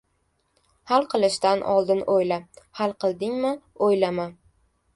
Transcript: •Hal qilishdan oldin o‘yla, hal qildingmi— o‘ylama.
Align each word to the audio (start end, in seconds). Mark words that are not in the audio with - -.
•Hal 0.91 1.05
qilishdan 1.11 1.61
oldin 1.75 2.01
o‘yla, 2.15 2.41
hal 2.81 2.95
qildingmi— 3.05 3.55
o‘ylama. 3.89 4.31